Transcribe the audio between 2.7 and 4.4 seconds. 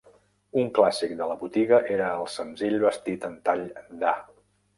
vestit en tall d'A.